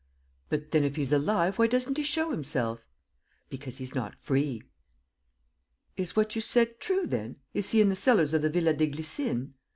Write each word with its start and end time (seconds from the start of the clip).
"But, 0.49 0.71
then, 0.71 0.83
if 0.83 0.95
he's 0.95 1.11
alive, 1.13 1.59
why 1.59 1.67
doesn't 1.67 1.95
he 1.97 2.01
show 2.01 2.31
himself?" 2.31 2.81
"Because 3.49 3.77
he's 3.77 3.93
not 3.93 4.15
free." 4.17 4.63
"Is 5.95 6.15
what 6.15 6.33
you 6.33 6.41
said 6.41 6.79
true, 6.79 7.05
then? 7.05 7.35
Is 7.53 7.69
he 7.69 7.81
in 7.81 7.89
the 7.89 7.95
cellars 7.95 8.33
of 8.33 8.41
the 8.41 8.49
Villa 8.49 8.73
des 8.73 8.87
Glycines?" 8.87 9.51